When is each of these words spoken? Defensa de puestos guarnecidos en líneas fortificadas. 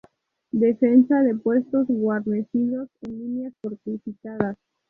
Defensa 0.51 1.21
de 1.21 1.35
puestos 1.35 1.85
guarnecidos 1.85 2.89
en 3.03 3.19
líneas 3.19 3.53
fortificadas. 3.61 4.57